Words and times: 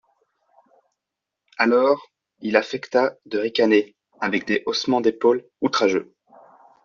Alors, 1.59 2.03
il 2.39 2.55
affecta 2.55 3.13
de 3.27 3.37
ricaner, 3.37 3.95
avec 4.19 4.47
des 4.47 4.63
haussements 4.65 4.99
d'épaules 4.99 5.45
outrageux. 5.61 6.11